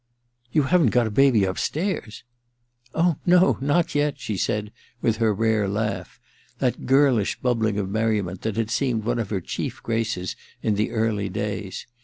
[0.51, 2.23] You haven't got a baby upstairs?'
[2.73, 6.19] * Oh, no^not yet^ she said, with her rare laugh—
[6.57, 10.89] the girlish bubbling of merriment that had seemed one of her chief graces in the
[10.89, 11.85] early dajrs.